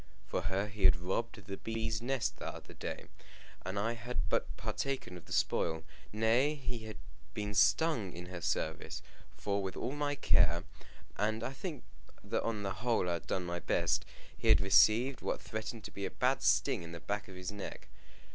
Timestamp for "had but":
3.93-4.47